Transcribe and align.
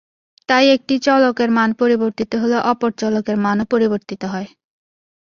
তাই 0.49 0.65
একটি 0.69 0.95
চলকের 1.07 1.49
মান 1.51 1.69
পরিবর্তিত 1.73 2.31
হলে 2.35 2.57
অপর 2.71 2.91
চলকের 3.01 3.37
মানও 3.37 3.65
পরিবর্তিত 3.73 4.21
হয়। 4.33 4.47